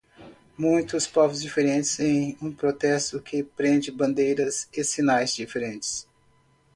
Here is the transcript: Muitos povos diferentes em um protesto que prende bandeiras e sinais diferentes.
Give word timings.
Muitos 0.57 1.05
povos 1.05 1.43
diferentes 1.43 1.99
em 1.99 2.35
um 2.41 2.51
protesto 2.51 3.21
que 3.21 3.43
prende 3.43 3.91
bandeiras 3.91 4.67
e 4.73 4.83
sinais 4.83 5.35
diferentes. 5.35 6.07